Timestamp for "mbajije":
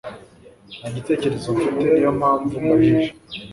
2.63-3.09